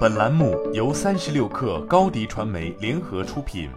[0.00, 3.70] 本栏目由三十六氪高低传媒联合出品。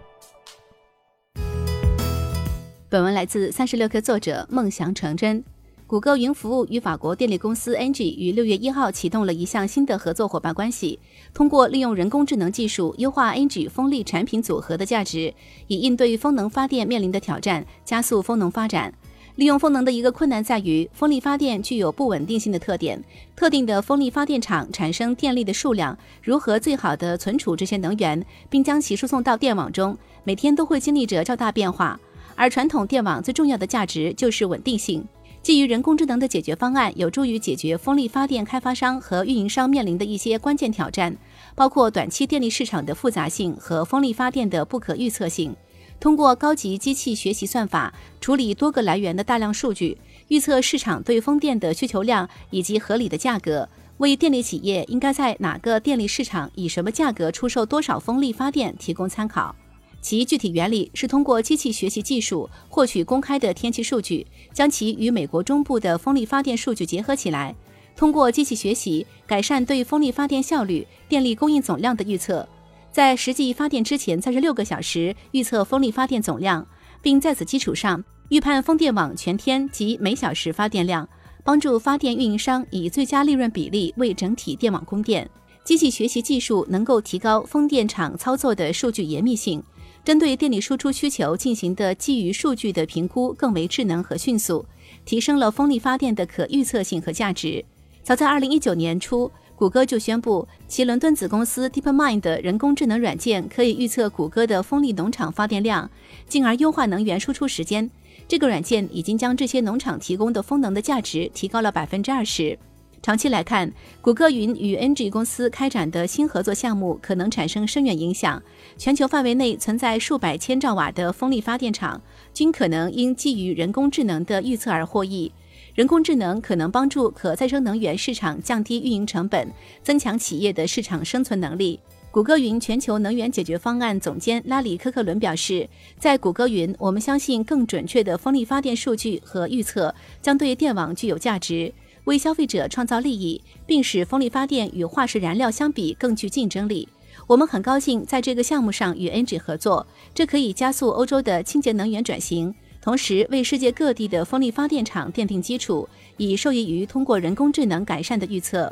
[2.90, 5.42] 本文来自三十六氪作者梦想成真。
[5.86, 10.98] 谷歌云服务与法国电力公司 n g 于六月一号启动了一项新的合作伙伴关系，
[11.32, 15.32] 通过利用人工智能技术优化 n g 风力产品组合的价值，
[15.68, 18.92] 以应对风能发电面临的挑战，加速风能发展。
[19.36, 23.02] 利用风能的一个困难在于，风力发电具有不稳定性的特点。
[23.34, 31.98] 特定的风力发电厂产生电力的数量，如何最好的存储这些能源，并将其输送到电网中，每天都会经历着较大变化。
[32.36, 35.04] 而传统电网最重要的价值就是稳定性。
[35.42, 41.14] 基于人工智能的解决方案，有助于解决风力发电开发商和运营商面临的一些关键挑战，
[41.56, 45.54] 包括短期电力市场的复杂性和风力发电的不可预测性。
[46.00, 49.96] 通过高级机器学习算法处理多个来源的大量数据，
[50.28, 59.54] 预测市场对风电的需求量以及合理的价格，为电力企业应该在哪个电力市场以什么价格出售多少风力发电提供参考。
[60.02, 67.54] 其具体原理是通过机器学习技术获取公开的天气数据，将其与美国中部的风力发电数据结合起来，
[67.96, 72.46] 通过机器学习改善对风力发电效率、电力供应总量的预测。
[72.94, 76.64] 在实际发电之前三十六个小时预测风力发电总量，
[77.02, 81.08] 并在此基础上预判风电网全天及每小时发电量，
[81.42, 85.28] 帮助发电运营商以最佳利润比例为整体电网供电。
[85.64, 89.60] 机器学习技术能够提高风电场操作的数据严密性，
[90.04, 94.64] 针对电力输出需求进行的基于数据的评估更为智能和迅速，
[95.04, 97.64] 提升了风力发电的可预测性和价值。
[98.04, 99.28] 早在二零一九年初。
[99.64, 105.90] 谷歌就宣布，其伦敦子公司 DeepMind 人工智能软件可以预测谷歌的风力农场发电量，
[106.28, 107.90] 进而优化能源输出时间。
[108.28, 112.58] 这个软件已经将这些农场提供的风能的价值提高了百分之二十。
[113.00, 113.72] 长期来看，
[114.02, 118.42] 谷歌云与 NG 公司开展的新合作项目可能产生深远影响。
[118.76, 121.98] 全球范围内存在数百千兆瓦的风力发电厂，
[122.34, 125.32] 均可能因基于人工智能的预测而获益。
[125.74, 129.50] 人工智能可能帮助可再生能源市场降低运营成本，
[129.82, 131.80] 增强企业的市场生存能力。
[132.12, 135.68] 谷歌云全球能源解决方案总监拉里·科克伦表示，
[135.98, 139.92] 在谷歌云，我们相信更准确的风力发电数据和预测
[140.22, 141.74] 将对电网具有价值，
[142.04, 146.88] 为消费者创造利益，并使风力发电与化石燃料相比更具竞争力。
[147.26, 152.54] 我们很高兴在这个项目上与 Engie 合作，这可以加速欧洲的清洁能源转型。
[152.84, 158.70] 同时，为世界各地的风力发电厂奠定基础，以受益于通过人工智能改善的预测。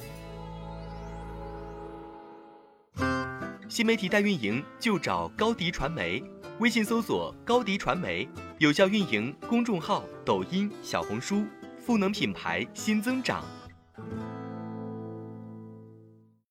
[3.71, 6.23] 新媒体代运营就找高迪传媒，
[6.59, 8.29] 微信搜索高迪传媒，
[8.59, 11.45] 有效运营公众号、抖音、小红书，
[11.81, 13.43] 赋能品牌新增长。